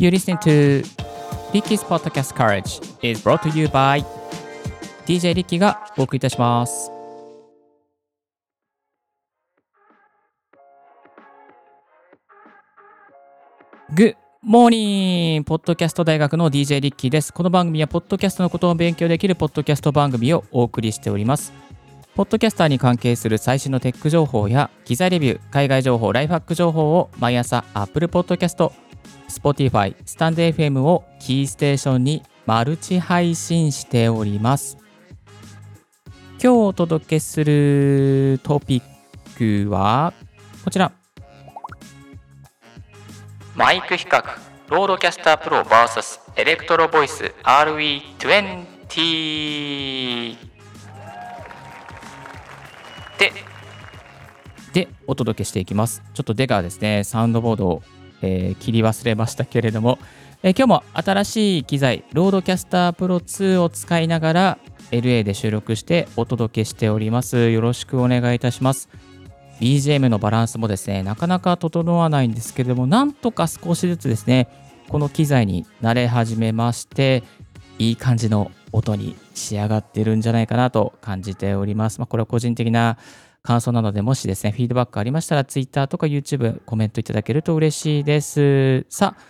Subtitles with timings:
[0.00, 0.82] You listen to
[1.52, 4.02] Ricky's Podcast Courage is brought to you by
[5.04, 6.90] DJ リッキーがお送りいたします。
[13.92, 15.44] Good morning!
[15.44, 17.30] ポッドキャスト大学の DJ リッキーです。
[17.30, 21.52] この番組は、ポッドキャストのことを勉強できるポッドキャスト番組をお送りしております。
[22.14, 28.72] ポッドキャスターに関係する最新のテック情報や機材レビュー、海外情報、ライフハック情報を毎朝 Apple Podcast、
[29.30, 34.76] Spotify、 stand.fm をキーステーションにマルチ配信しております。
[36.32, 40.12] 今日お届けするトピックは
[40.64, 40.92] こちら。
[43.54, 44.22] マイク比較、
[44.68, 50.36] RODECaster Pro VS Electro-Voice RE20
[53.18, 53.32] で、
[54.72, 56.02] で、お届けしていきます。
[56.14, 57.82] ちょっとデがですね、サウンドボードを、
[58.22, 59.98] えー切り忘れましたけれども、
[60.42, 64.58] えー今日も新しい機材、 RODECaster Pro 2を使いながら、
[64.90, 67.50] LA で収録してお届けしております。
[67.50, 68.88] よろしくお願いいたします。
[69.60, 74.48] BGM のバランスもですね、なかなか整わないんですけれども、なんとか少しずつですね、
[74.88, 77.22] この機材に慣れ始めまして、
[77.78, 81.98] いい感じの音に仕上がってるんじゃないかなと感じております。
[81.98, 82.98] まあ、これは個人的な
[83.42, 88.84] 感想なので、もしですね、フィードバックありましたら、Twitter とか YouTube コメントいただけると嬉しいです。
[88.88, 89.22] さあ、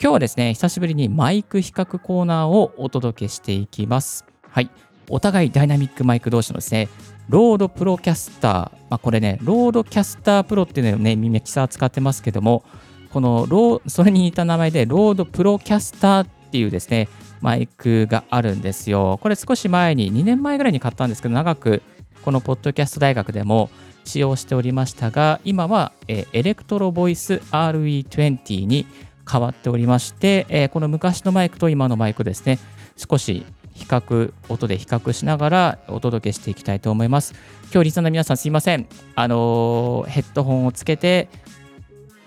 [0.00, 4.24] 今日はですね、久しぶりにマイク比較コーナーをお届けしていきます。
[4.50, 4.70] はい。
[5.08, 6.88] お互いダイナミックマイク同士のですね、
[7.28, 8.52] RODE Procaster、
[8.90, 12.64] まあ、これね、 RODECaster Pro っていうのをね、ミキサー使ってますけども、
[13.12, 17.08] このロー、それに似た名前で、 RODE Procaster っていうですね、
[17.40, 19.18] マイクがあるんですよ。
[19.22, 21.82] これ少し前に、2年前ぐらいに買ったんですけど、長く
[22.24, 23.68] このポッドキャスト大学でも
[24.04, 28.86] 使用しておりましたが、今は、えエレクトロボイス RE20 に
[29.30, 32.58] 変わっておりまして、えこの昔のマイクと今のマイクですね、
[32.96, 37.34] 少し比較、音で比較しながらお届けしていきたいと思います。
[37.72, 38.86] 今日、リスナーの皆さんすいません。
[39.14, 41.28] あのヘッドホンをつけて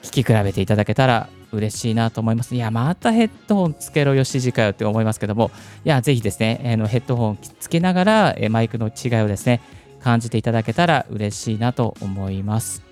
[0.04, 2.54] 聞き比べていただけたら嬉しいなと思います。
[2.54, 5.50] いや、またヘッドホンつけろよ、指示かよって思いますけども、
[5.86, 9.62] いや、ぜひですね、あのヘッドホンつけながらえマイクの違いをですね、
[10.00, 12.84] 感じていただけたら嬉しいなと思います。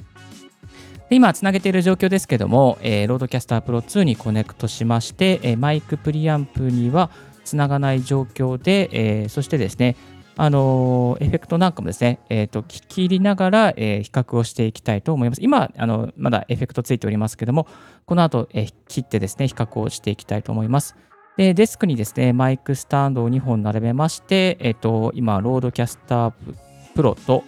[1.09, 7.11] で今、つなげている状況ですけども、えー RODECaster Pro 2にコネクトしまして、えーマイクプリアンプには
[7.43, 9.95] つながない状況で、えーそしてですね、
[10.37, 15.43] あのエフェクトなんかもですね、えーと聞き入りながら、えー比較をしていきたいと思います。
[15.43, 17.67] 今、あのまだエフェクトついておりますけども、
[18.05, 20.95] この後、えー切ってですね、比較をしていきたいと思います。
[21.37, 27.43] で、デスクにですね、マイクスタンドを2本並べまして、えっ、と、今、 RODECaster Pro と、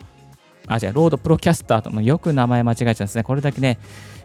[0.68, 3.24] あ、じゃ、 RODE Procaster ともよく名前間違えちゃうんですね。
[3.24, 3.80] これだけね、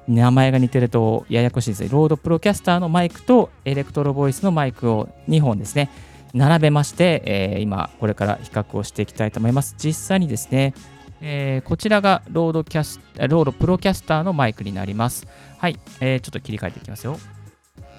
[0.08, 1.88] 名前が似てるとややこしいですね。
[1.90, 5.90] RODE Procaster のマイクと Electro-Voice のマイクを2本ですね、
[6.34, 9.76] 並べまして、えー今、これから比較をしていきたいと思います。
[9.78, 10.74] 実際にですね、
[11.20, 15.26] えーこちらがロードキャス RODE Procaster のマイクになります。
[15.58, 17.18] はい、えーちょっと切り替えていきますよ。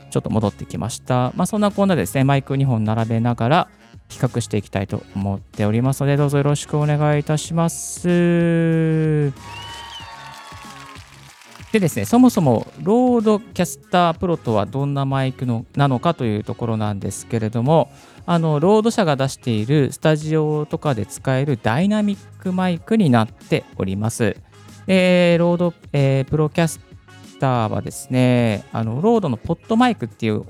[0.09, 1.31] ちょっと戻ってきました。
[1.35, 3.67] まあ、そんなこんなでですね、マイク2本並べながら
[4.09, 9.33] 比較していきたいと思っておりますので、どうぞよろしくお願いいたします。
[11.73, 17.91] でですね、そもそも RODECaster Pro とはどんなマイクのなのかというところなんですけれども、
[18.27, 24.37] あの RODE 社が出しているスタジオとかで使えるダイナミックマイクになっております。
[24.85, 30.45] で、 RODE、えー Procaster はですね、あの RODE の PodMic っていう、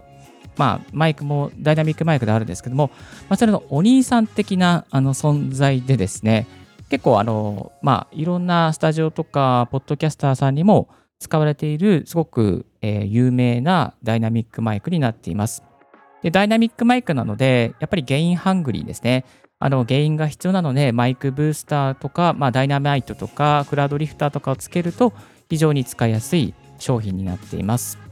[0.57, 2.91] まあ、マイクもダイナミックマイクであるんですけども、
[3.29, 6.47] まあ、それのお兄さん的なあの存在でですね、
[6.89, 15.63] 結構あの、まあ、いろんなスタジオとか、ポッドキャスターさんにも使われている、すごく、えー有名なダイナミックマイクになっています。
[16.21, 19.25] で、ダイナミックマイクなので、やっぱり gain hungry ですね。
[19.59, 25.13] あの、ゲインが必要なので、マイクブースターとか、まあ、ダイナマイトとか、クラウドリフターとかをつけると、
[25.49, 28.02] 非常に使いやすい商品になっています。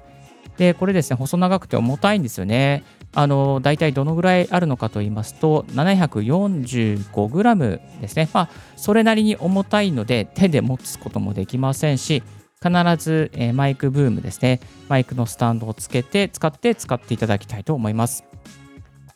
[0.62, 2.84] で、これですね、細長くて重たいんですよね。
[3.16, 8.30] あの、大体どのぐらいあるのかと言いますと、745g ですね。
[8.32, 12.22] まあ、それなりに重たいので、手で持つこともできませんし、
[12.62, 12.72] 必
[13.04, 14.60] ず、えマイクブームですね。
[14.88, 18.24] マイクのスタンドをつけて、使って使っていただきたいと思います。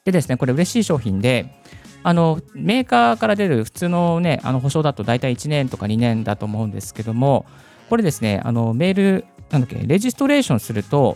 [0.03, 1.53] でですね、これ嬉しい商品で、
[2.01, 7.45] あのメーカーから出る普通のね、あの保証だと大体1年とか2年だと思うんですけども、
[7.87, 11.15] これですね、あのメール、なんだっけ、レジストレーションすると、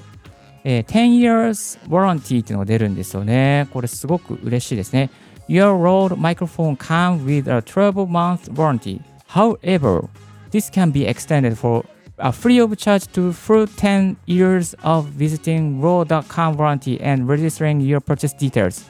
[0.64, 3.68] えー10 years warranty っていうのが出るんですよね。
[3.72, 5.10] これすごく嬉しいですね。
[5.48, 9.02] Your Rode microphone comes with a 12 month warranty.
[9.30, 10.08] However,
[10.52, 11.84] this can be extended for
[12.20, 18.00] uh, free of charge to full 10 years of visiting raw.com warranty and registering your
[18.00, 18.90] purchase details、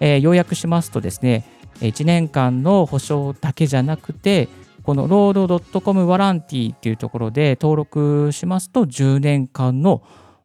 [0.00, 1.44] えー、要約しますとですね
[1.80, 4.48] 1年間の保証だけじゃなくて
[4.82, 10.02] この road.com ワランティっていうところで登録しますと10年間の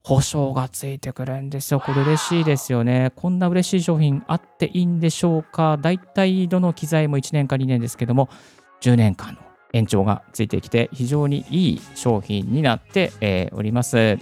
[0.07, 1.81] 保証がついてくるんですよ。
[1.81, 3.12] これ嬉しいですよね。
[3.18, 5.75] こんな嬉しい商品あっていいんでしょうか。
[5.75, 8.30] だいたいどの機材も1年か2年ですけども、
[8.80, 9.39] 10年間の
[9.74, 14.18] 延長がついてきて非常にいい商品になって、おります。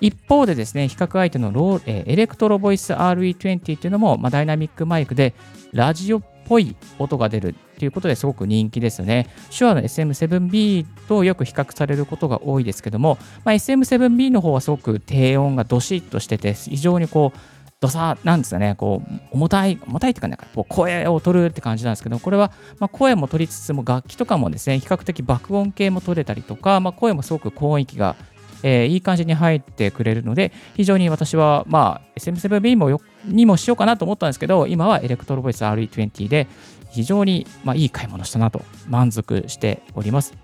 [0.00, 5.34] 一方でですね、比較相手のロー、え、エレクトロボイス RE20 っていうのも、まあ、ダイナミックマイクで
[5.70, 9.26] ラジオっぽい音が出るっていうことですごく人気ですね。
[9.56, 17.38] 手話の SM7B とよく比較されることが多いですけども、まあ、SM7B の方はすごく低音がどしっとしてて、非常にこう、
[17.80, 28.16] どさなんですかね、こう、重たい、重たいっていうかね、こう声を取るって感じなんですけど、これは、まあ、声も取りつつも、楽器とかもですね、比較的爆音系も取れたりとか、まあ、声もすごく高音域が、
[28.62, 36.48] えー、いい感じに入ってくれるので、非常に私は、まあ、SM7B もよにもしようかなと思ったんですけど、今はエレクトロボイス RE20 で、
[36.90, 40.34] 非常に、まあ、いい買い物したなと満足しております。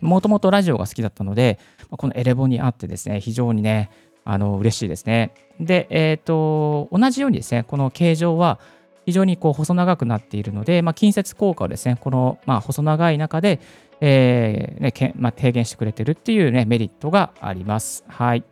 [0.00, 1.58] もともとラジオが好きだったので、
[1.90, 3.90] このエレボにあってですね、非常にね、
[4.24, 5.32] あの嬉しいですね。
[5.60, 8.58] で、えっ、ー、と、同じようにですね、この形状は
[9.04, 13.60] 非常にこう細長くなっているので、まあ、近接効果をですね、この、まあ、細長い中で、
[14.00, 18.04] えーねけまあ、低減してくれてるっていう、ね、メリットがあります。
[18.08, 18.44] はい。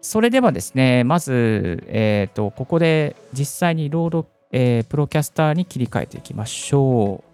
[0.00, 7.32] それではですね、まず、えっ、ー、と、ここで実際に RODE、えー、 Procaster に切り替えていきましょう。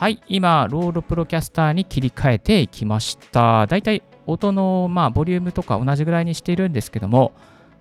[0.00, 3.66] はい、今、 RODE Procaster に切り替えていきました。
[3.66, 7.32] だいたい音の、まあ、ボリュームとか同じぐらいにしているんですけども、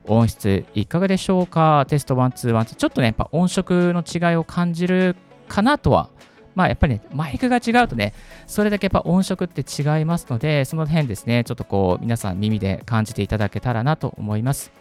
[0.05, 1.85] 音質いかがでしょうか？
[1.87, 2.75] テスト1、2、1、2。
[2.75, 5.15] ちょっとね、やっぱ音色の違いを感じる
[5.47, 6.09] かなとは、
[6.55, 8.13] まあやっぱりね、マイクが違うとね、
[8.47, 14.71] それだけやっぱ音色って違いますので、その辺ですね、ちょっとこう、皆さん耳で感じていただけたらなと思います。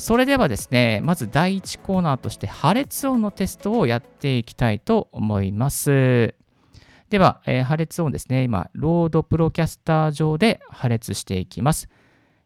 [0.00, 6.34] それではですね、まず第1コーナーとして破裂音のテストをやっていきたいと思います。
[7.10, 8.44] では、えー、破裂音ですね。
[8.44, 11.90] 今、 RODE Procaster 上で破裂していきます。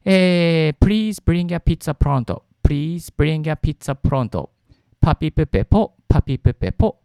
[0.04, 4.48] えー、Please bring a pizza pronto.Please bring a pizza pronto.
[5.00, 6.96] パピプペポ、パピプペポ。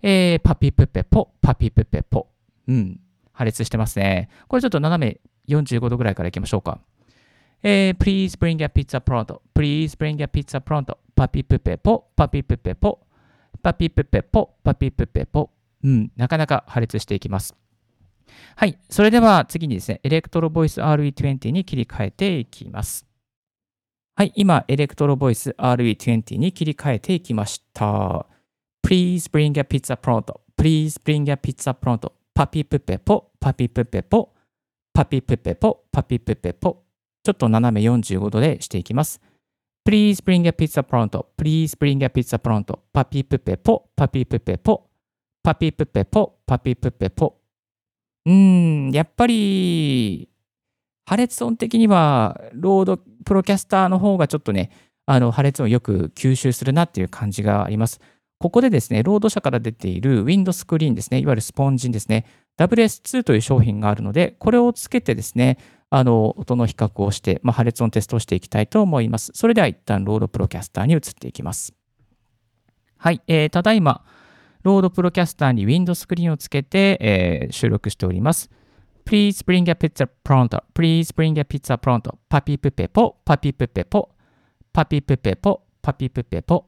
[0.00, 2.28] えー、パピプペポ、パピプペポ。
[2.66, 2.98] うん。
[3.34, 4.30] 破裂してますね。
[4.48, 5.20] これちょっと斜め
[5.54, 6.80] 45度ぐらいからいきましょうか。
[7.62, 10.96] えー、Please bring a pizza pronto.Please bring a pizza pronto.
[11.14, 13.00] パピプペポ、パピプペポ。
[13.62, 15.50] パピプペポ、パピプペポ。
[15.82, 17.56] うん、なかなか破裂していきます。
[18.56, 18.78] はい。
[18.88, 23.06] それでは次にですね、エレクトロボイス RE20 に切り替えていきます。
[24.14, 24.32] はい。
[24.36, 28.26] 今、エレクトロボイス RE20 に切り替えていきました。
[28.86, 32.12] Please bring a pizza pronto.Please bring a pizza pronto.
[32.34, 34.32] パピプペポ、パピプペポ、
[34.92, 36.87] パピプペポ、パピプペポ。
[37.28, 39.20] ちょっと斜め45度でしていきます。
[39.86, 42.78] Please bring a pizza pronto.Please bring a pizza pronto.
[42.90, 44.88] パピプペポ、パピプペポ。
[45.42, 47.36] パピプペポ、パピプペポ。
[48.24, 50.30] うーん、やっぱり、
[51.04, 54.70] 破裂音的には、ロードプロキャスターの方がちょっとね、
[55.04, 58.00] あの破裂音をよく吸収するなっていう感じがあります。
[58.38, 62.24] ここでですね、ロード社から出ているウィンドスクリーンですね、いわゆるスポンジですね、
[62.58, 65.58] WS2 という商品があるので、これをつけてですね、
[65.90, 69.32] あの音の比較をして、まあ、破裂音テストをしていきたいと思います。
[69.34, 71.74] それでは一旦ロードプロキャスターに移っていきます。
[72.98, 74.04] はい、えー、ただいま、
[74.62, 78.50] ロードプロキャスターにウィンドスクリーンをつけて、えー、収録しております。
[79.06, 82.16] Please bring a pizza pronto.Please bring a pizza pronto.
[82.28, 84.10] パピプペポ、パピプペポ、
[84.72, 86.66] パピプペポ、パピプペポ。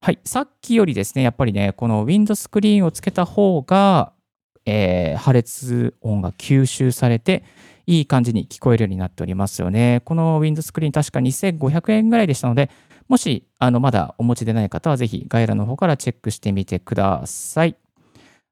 [0.00, 4.12] はい、さっきよりですね、やっぱりね、このウィンドスクリーンをつけた方が、
[4.66, 7.44] えー、破裂音が吸収されて、
[7.86, 10.02] いい感じに聞こえるようになっておりますよね。
[10.04, 12.70] このウィンドスクリーン確か2500円ぐらいでしたので、
[13.08, 17.76] もし、あの、まだお持ちでない方は、ぜひ概要欄の方からチェックしてみてください。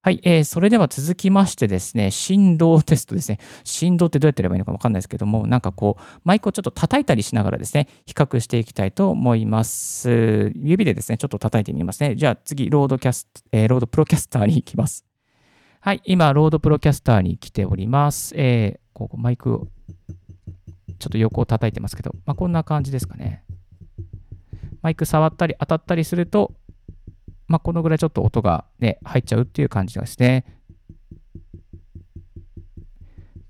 [0.04, 3.38] はい、えー、それでは続きましてですね、振動テストですね。
[3.64, 10.52] 振動ってどうやってやればいいのかわかんないですけども、なんかこう、マイクをちょっと叩いたりしながらですね、比較していきたいと思います。
[10.54, 12.16] 指でですね、ちょっと叩いてみますね。
[12.16, 15.06] じゃあ次、ロードキャスト、えー、ロードプロキャスターに行きます。
[15.84, 18.32] はい、今、ロードプロキャスターに来ております。
[18.38, 19.68] えー、ここマイクを、
[20.98, 23.44] ちょっと横を叩いてますけど、まあ、こんな感じですかね。
[24.80, 26.54] マイク触ったり当たったりすると、
[27.48, 30.46] まあ、このぐらいちょっと音がね、入っちゃうっていう感じですね。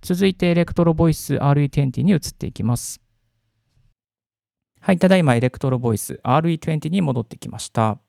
[0.02, 3.00] 続いて、エレクトロボイス RE20 に移っていきます。
[4.80, 8.00] はい、ただいまエレクトロボイス RE20 に戻ってきました。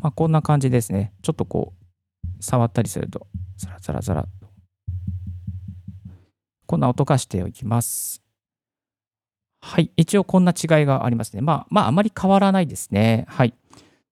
[0.00, 1.12] まあ、こんな感じですね。
[1.22, 3.26] ちょっとこう、触ったりすると、
[3.56, 4.46] ザラザラザラと
[6.66, 8.22] こんな音がしておきます。
[9.62, 9.90] はい。
[9.96, 11.40] 一応こんな違いがありますね。
[11.40, 13.24] まあ、まあ、あまり変わらないですね。
[13.28, 13.54] はい。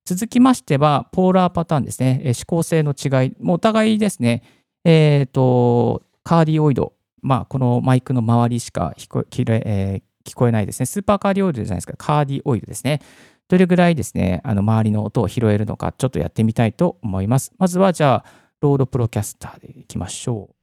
[0.05, 2.21] 続きましては、ポーラーパターンですね。
[2.25, 3.37] え指向性の違い。
[3.41, 4.43] もうお互いですね。
[4.85, 6.93] えっ、ー、と、カーディオイド。
[7.23, 10.87] まあ、このマイクの周りしか聞こええー、聞こえないですね。
[10.87, 11.95] スーパーカーディオイドじゃないですか。
[11.97, 13.00] カーディオイドですね。
[13.49, 17.53] どれぐらいですね、あの周りの音を拾えるのか、ちょっとやってみたいと思います。
[17.59, 18.25] まずは、じゃあ、
[18.61, 20.55] ロードプロキャスターでいきましょう。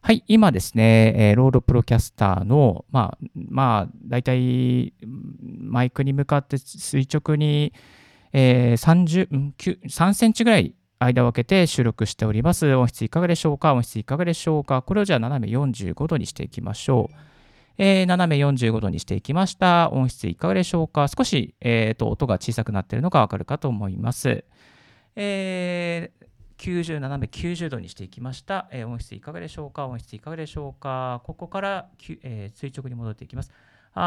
[0.00, 7.72] はい、今ですね、え、ロードプロキャスターの、まあ、まあ、大体、マイクに向かって垂直に、
[8.32, 9.52] えー、30
[9.86, 12.72] 3センチぐらい間を空けて収録しております。
[12.74, 13.74] 音質いかがでしょうか？
[13.74, 14.82] 音質いかがでしょうか？
[14.82, 17.14] これをじゃあ斜め45度にしていきましょう。
[17.78, 19.90] えー、斜め45度にしていきました。
[19.92, 21.08] 音質いかがでしょうか？
[21.08, 24.44] 少し、えーと、音が小さくなっているのがわかるかと思います。
[25.16, 26.26] えー、
[26.58, 29.86] 90斜め90度にしていきました、えー、音質いかがでしょうか？
[29.86, 31.22] 音質いかがでしょうか？
[31.24, 31.88] ここから、
[32.22, 33.50] えー、垂直に戻っていきます。
[33.94, 34.00] あ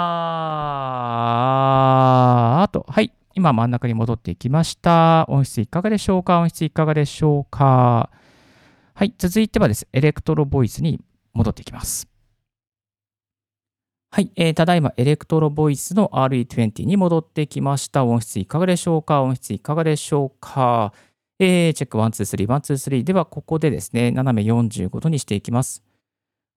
[2.62, 3.12] ーあと、はい。
[3.38, 5.26] 今真ん中に戻っていきました。
[5.28, 6.40] 音質いかがでしょうか？
[6.40, 8.10] 音質いかがでしょうか？
[8.94, 9.14] はい。
[9.18, 11.02] 続いてはです、エレクトロボイスに
[11.34, 12.08] 戻っていきます。
[14.16, 18.06] はい、えー、ただいまエレクトロボイスの RE20 に戻ってきました。
[18.06, 19.22] 音質いかがでしょうか？
[19.22, 20.94] 音質いかがでしょうか？
[21.38, 23.04] えー、チェック1、2、3、1、2、3。
[23.04, 25.84] では、ここでですね、斜め45度にしていきます。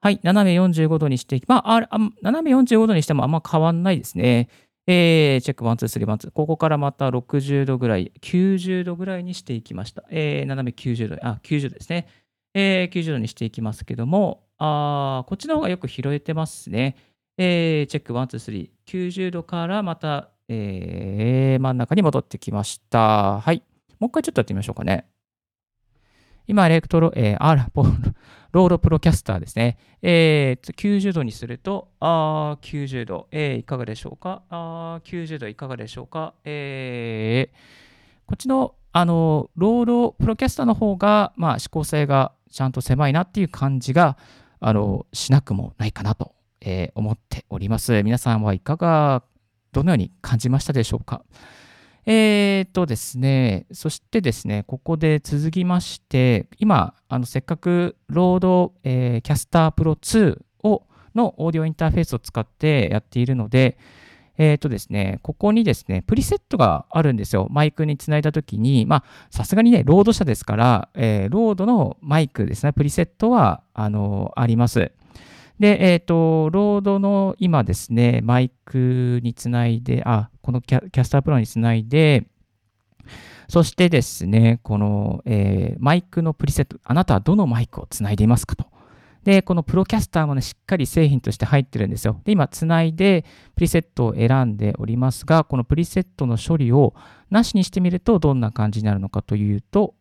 [0.01, 4.49] はい、斜め45度にしていきまあ、あ斜め45度にしてもあんま変わんないですね。
[4.87, 6.31] えー、チェック1、2、3、1、2。
[6.31, 10.05] ここからまた60度ぐらい、90度ぐらいにしていきました。
[10.11, 12.07] えー、斜め90度、あ、90度ですね。
[12.55, 16.95] えー、90度にしていきますけども、あこっちの方がよく拾えてますね。
[17.39, 18.71] えー、チェック1、2、3。
[18.87, 23.41] 90度からまた、えー、真ん中に戻ってきました。
[23.41, 23.63] はい。
[24.01, 25.07] もう一回ちょっとやってみましょうかね。
[26.49, 27.71] 今、エレクトロ、えー、
[28.51, 29.79] ロードプロキャスターですね。
[30.03, 34.43] えー、90度にすると、あ90度、えー、いかがでしょうか？
[34.51, 36.35] あ ?90 度いかがでしょうか？
[36.45, 37.57] えー、
[38.27, 44.17] こっちの、あの、ロードプロキャスターの方が、まあ、指向性がちゃんと狭いなっていう感じが、
[44.59, 46.33] あの、しなくもないかなと、
[46.69, 48.03] え、思っております。
[48.03, 49.23] 皆さんはいかが、
[49.73, 51.23] どのように感じましたでしょうか？
[52.07, 60.85] えー、とですね、そしてですね、ここで続きまして、今、あのせっかくロード、えー、キャスタープロ2を
[61.15, 63.77] のオーディオインターフェースを使ってやっているので、
[64.39, 67.49] えー、っとですね、ここにですね、プリセットがあるんですよ。
[67.51, 74.93] マイクにつないだときに、ま、さすがにね、ロード社ですから、えー、ロードのマイクですね、プリセットは、あの、あります。
[75.59, 82.27] で、えっ、ー、と、ロードの今ですね、マイクにつないで、あ、このキャスタープロにつないで、
[83.49, 88.67] そしてですね、この、えー、マイクのプリセット、あなたはどのマイクをつないでいますかと。
[89.25, 92.21] で、このプロキャスターもね、しっかり製品として入ってるんですよ。
[92.25, 93.25] で、今、つないで
[93.57, 96.95] プリセットを選んでおりますが、このプリセットの処理を
[97.31, 99.95] なしにしてみると、どんな感じになるのかというと、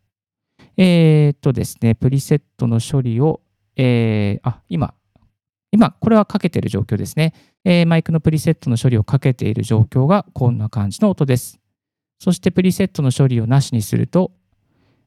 [0.76, 3.42] えー、っとですね、プリセットの処理を、
[3.76, 4.94] えー、あ、今、
[5.78, 11.60] 今、これはかけている状況ですね、えー、マイクのプリセットの処理をかけている状況がこんな感じの音です。
[12.18, 14.32] そしてプリセットの処理をなしにすると、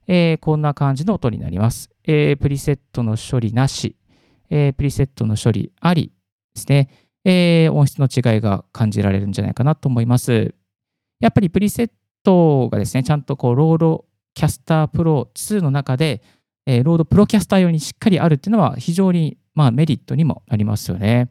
[0.06, 1.90] えー、こんな感じの音になります。
[2.04, 3.96] えー、プリセットの処理なし、
[4.48, 6.12] えプリセットの処理あり
[6.54, 6.88] ですね、
[7.24, 10.54] え音質の違いが感じられるんじゃないかなと思います。
[11.18, 11.90] やっぱりプリセッ
[12.22, 16.22] トがですね、ちゃんとこうロードキャスタープロ2の中で、
[16.64, 21.28] えロードプロキャスター用にしっかりあるっていうのは非常にまあ、メリットにもなりますよね。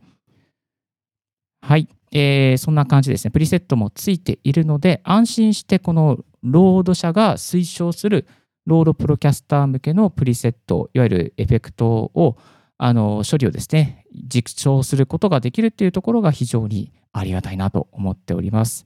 [1.61, 1.87] はい。
[2.11, 3.31] えー、そんな感じですね。
[3.31, 8.27] プリセットもついているので、安心してこのロード社が推奨する
[8.67, 12.37] ロードプロキャスター向けのプリセット、いわゆるエフェクトを、
[12.77, 18.85] あの、処理をですね、実証することができるっていうところが非常にありがたいなと思っております。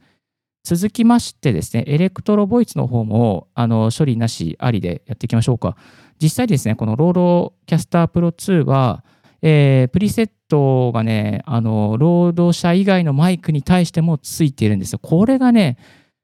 [0.64, 5.76] 続きましてですね、エレクトロボイスの方も、あの、処理なしありでやっていきましょうか。
[6.22, 9.04] 実際ですね、このロードキャスタープロ2は、
[9.46, 15.00] えー、プリセットがね、あの、ロード社以外のマイクに対してもついているんですよ。
[15.00, 15.78] これがね、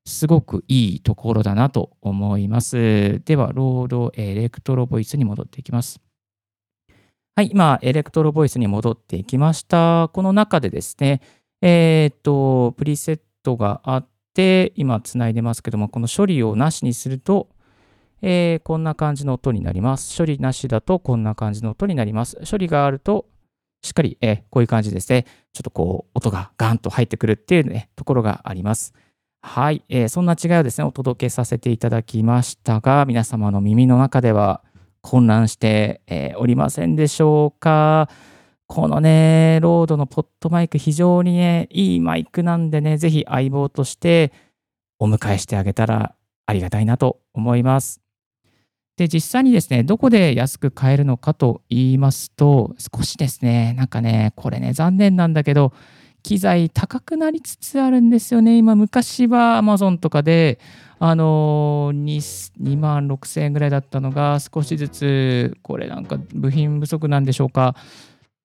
[0.06, 3.22] すごくいいところだなと思います。
[3.26, 6.00] では、ロードエレクトロボイスに戻っていきます。
[7.36, 10.10] はい、今、エレクトロボイスに戻っていきました。
[10.14, 11.22] この中でですね、
[11.62, 17.50] えっ、と、プリセットがあって、今つないでますけども、この処理をなしにすると、
[18.22, 20.18] えー、こんな感じの音になります。
[20.18, 22.38] 処理なしだとこんな感じの音になります。
[22.50, 23.26] 処理があると、
[23.82, 25.24] しっかり、えー、こういう感じですね。
[25.54, 28.94] ちょっとこう、音がガンと入ってくるっていうね、ところがあります。
[29.42, 34.62] はい、えー、そんな違いをですね、お届けさせていただきましたが、皆様の耳の中では
[35.02, 38.10] 混乱して、えー、おりませんでしょうか？
[38.68, 44.34] このね、ロードのポットマイク、非常にね、いいマイクなんでね、ぜひ相棒として
[45.00, 48.02] お迎えしてあげたらありがたいなと思います。
[49.00, 55.72] で、実際にですね、どこで安く買えるのかと言いますと、少しですね、なんかね、これね、残念なんだけど、
[56.22, 58.58] 機材高くなりつつあるんですよね。
[58.58, 60.60] 今、昔は Amazon とかで、
[61.00, 67.77] あのー、2, 万6000円ぐらいだったのが、少しずつ、これなんか部品不足なんでしょうか、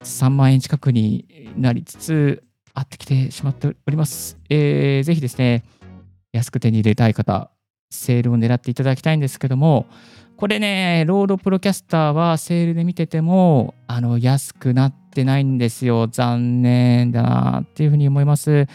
[0.05, 2.45] 3万円近くになりつつ
[2.75, 4.39] あってきてしまっております。
[4.49, 5.65] えー、ぜひですね、
[6.33, 7.51] 安く手に入れたい方、
[7.91, 9.87] セールを狙っていただきたいんですけども、
[10.37, 16.09] これね、ロードプロキャスターはセールで見てても、あの、安くなってないんですよ。
[16.09, 18.67] 残念だなっていうふうに思います。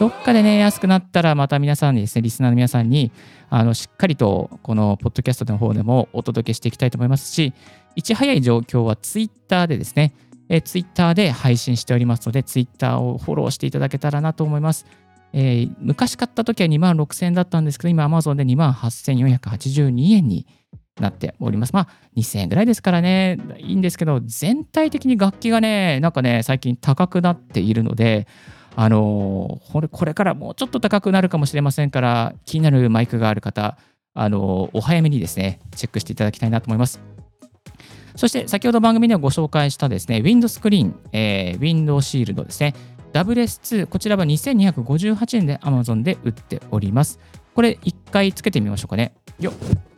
[0.00, 3.12] どっかでね、安くなったら、また皆さんにですね、リスナーの皆さんに、
[3.48, 7.54] あの、しっかりと、このポッドキャストの方でもお届けしていきたいと思いますし、
[7.94, 10.14] いち早い状況はツイッターでですね、
[10.48, 14.84] えツイッターで配信しておりますので、ツイッターをフォローしていただけたらなと思います。
[15.32, 20.46] えー、昔買った時は2万6000円だったんですけど、今 Amazon で2万8482円に
[21.00, 21.72] なっております。
[21.72, 28.26] まあ、2000円ぐらいですからね、いいんですけど、全体的に楽器がね、なんかね、最近高くなっているので、
[28.76, 33.78] あのー、これからもうちょっと高くなるかもしれませんから、気になるマイクがある方、
[34.14, 37.00] あのー、お早めにですね、チェックしていただきたいなと思います。
[38.16, 42.74] そして、先ほど番組ではご紹介したですね、ウィンドスクリーン、えー、ウィンドウシールドですね、
[43.12, 47.18] WS2、こちらは2258円で Amazon で売っております。
[47.54, 49.14] これ、一回つけてみましょうかね。
[49.40, 49.93] よっ。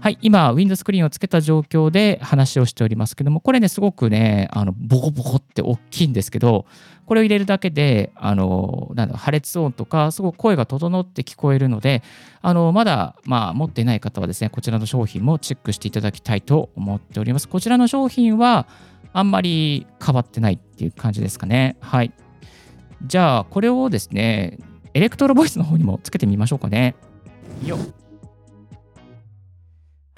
[0.00, 6.66] はい、今、ウィンドスクリーンをつけた状況で話をしておりますけども、これね、すごくね、あのボコボコって大きいんですけど、
[7.04, 12.04] これを入れるだけで、あのなん破裂音とか、すごく声が整って聞こえるので、
[12.42, 17.48] あのまだ、まあ、持っていない方はですね、こちらの商品もチェックしていただきたいと思っております。
[17.48, 18.68] こちらの商品は、
[19.12, 21.76] あんまり変わってないっていう感じですかね。
[21.80, 22.12] はい。
[23.04, 24.58] じゃあ、これをですね、
[24.94, 26.94] エレクトロボイスの方にもつけてみましょうかね。
[27.64, 28.07] よっ。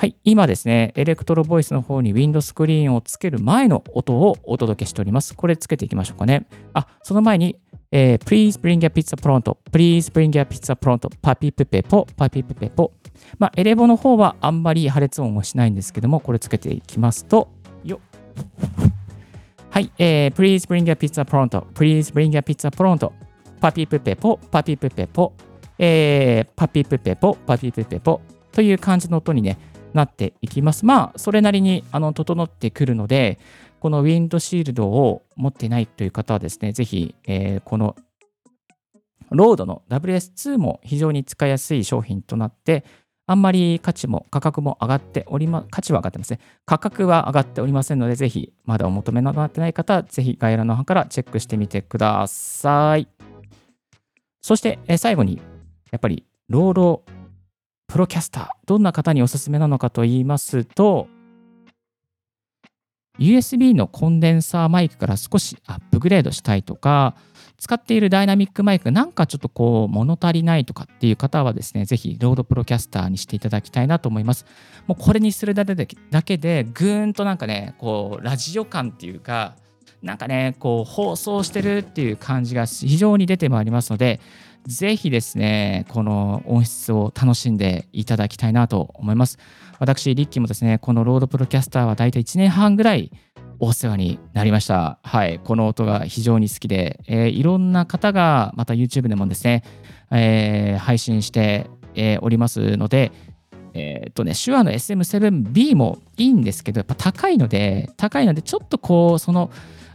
[0.01, 5.37] はい、今ですね、エレクトロボイスの方にウィンドスクリーンをつける前の音をお届けしております。
[5.37, 6.47] これつけていきましょうかね。
[6.73, 7.59] あ、その前に、
[7.93, 9.59] えー、Please bring your pizza pronto.
[9.71, 11.11] Please bring your pizza pronto.
[11.21, 12.93] パピプペポ、パピプペポ。
[13.39, 17.51] まあ、エレボの方はあんまり破裂音をしないんですけども、これつけていきますと、
[17.85, 18.01] よ
[19.69, 21.67] はい、えー、Please bring your pizza pronto.
[21.75, 23.13] Please bring your pizza pronto.
[23.61, 25.35] パピプペポ、パピプペポ。
[25.79, 28.23] えー、パピプペポ、パピプペポ。
[28.51, 29.59] という感じの音にね、
[29.93, 30.85] なっていきます。
[30.87, 33.39] まあ、それなりにあの整ってくるので、
[33.81, 37.97] このウィンドシールドを持ってないという方はですね、ぜひ、えー、この
[39.31, 42.85] ロードの WS2 も非常に使いやすい商品となって、
[43.27, 46.41] あんまり価値も価格も上がっておりま、価値は上がってますね。
[46.67, 53.07] 価格は上がっておりませんので、ぜひ、まだお求めになってない方は、ぜひ概要欄の方からチェックしてみてください。
[54.43, 55.41] そして、え最後に、
[55.93, 57.05] やっぱり、ロード
[57.91, 61.09] プロキャスター、どんな方におすすめなのかと言いますと、
[63.19, 67.17] USB のコンデンサーマイクから少しアップグレードしたいとか、
[67.59, 74.47] 使っているダイナミックマイクなんかちょっとこう物足りないとかっていう方はですね、ぜひロードプロキャスターにしていただきたいなと思います。
[74.87, 79.57] もうこれにするだけで、だけでぐーんとなんかね、こうラジオ感っていうか、
[80.01, 84.21] なんかね、こう放送してるっていう感じが非常に出てまいりますので、
[84.67, 89.39] ぜひですね、この音質を楽しんでいただきたいなと思います。
[89.79, 93.11] 私、リッキーもですね、この RODE Procaster は大体1年半ぐらい
[93.59, 94.99] お世話になりました。
[95.03, 99.63] はい、この音が非常に好きで、えー、いろんな方がまた YouTube でもですね、
[100.11, 103.13] えー、配信して、えー、おりますので、
[103.75, 109.51] えっとね、 Shure の SM7B もいいんですけど、やっぱ高いので、高いので、ちょっとこう、その、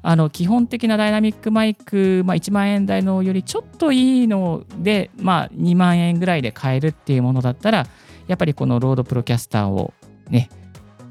[0.08, 7.88] あの基本的なダイナミックマイク、まあ、1万円台のよりちょっといいので、まあ、2万円ぐらいで買えるっていうものだったら、
[8.28, 9.96] やっぱりこの RODE Procaster を
[10.30, 10.50] ね、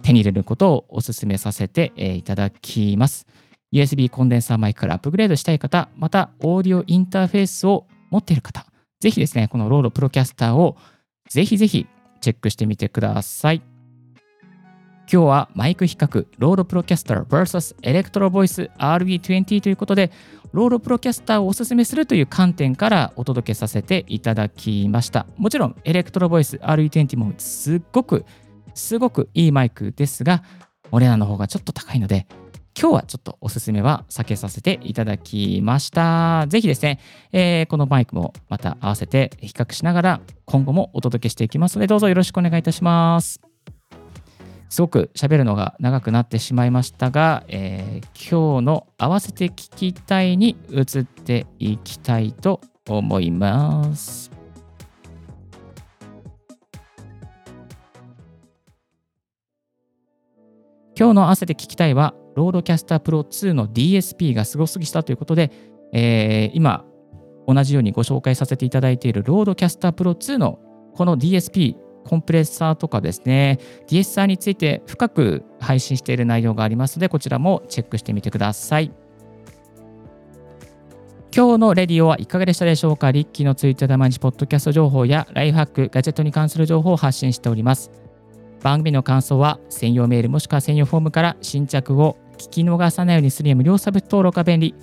[0.03, 3.27] 手に入れることをお勧めさせていただきます。
[3.73, 8.65] USB コンデンサーマイクからアップグレードしたい方、またオーディオインターフェースを持っている方、
[9.01, 10.77] ぜひですね、このロードプロキャスターを
[11.29, 11.89] ぜひぜひ
[12.21, 13.74] チェックしてみてください。
[15.11, 20.11] 今日はマイク比較、 RODE Procaster vs Electro-Voice RE20 ということで、
[20.53, 25.27] RODE Procaster をおすすめするという観点からお届けさせていただきました。
[25.37, 28.25] もちろん、エレクトロボイス RB20 もすっごく、
[28.75, 30.43] すごくいいマイクですが、
[30.91, 32.27] お値段の方がちょっと高いので、
[32.81, 36.47] 今日はちょっとおすすめは避けさせていただきました。
[36.49, 36.99] ぜひですね、
[37.33, 43.54] えー、このマイクもまた合わせて比較しながら今後もお届けしていきますので、どうぞよろしくお願いいたします。
[44.75, 54.33] すごく喋るのが長くなってしまいましたが、えー、今日の合わせて聞きたいに移っていきたいと思います。
[60.99, 65.53] 今日の合わせて聞きたいは、 RODECaster Pro 2の DSP がすごすぎしたということで、
[65.93, 66.85] えー、今、
[67.47, 70.59] 同じようにご紹介させていただいている RODECaster Pro 2の
[70.97, 78.93] この DSP コンプレッサーとかですね、 DSP について深く配信している内容がありますので、こちらもチェックしてみてください。
[81.37, 83.11] 今日のレディオはいかがでしたでしょうか？
[83.11, 87.91] リッキーのツイッターで毎日ポッドキャスト情報やライフハック、ガジェットに関する情報を発信しております。
[88.63, 94.75] 番組の感想は専用メールもしくは専用フォームから新着を聞き逃さないようにするには無料サブ登録が便利。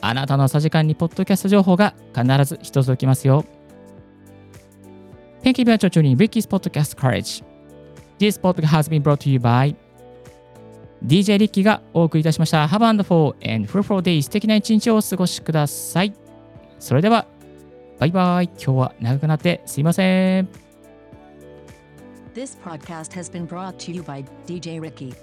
[0.00, 3.44] あなたの朝時間にポッドキャスト情報が必ず一つ起きますよ。
[5.44, 7.42] Thank you very much for tuning Ricky's Podcast Courage.
[8.18, 9.76] This podcast has been brought to you by
[11.04, 12.64] DJ リッキーがお送りいたしました。
[12.66, 16.14] Have and for and fruitful day 素敵な一日をお過ごしください。
[16.78, 17.26] それでは、
[17.98, 18.46] バイバイ。
[18.46, 20.48] 今日は長くなってすいません。
[22.34, 25.14] This podcast has been brought to you by DJ Ricky.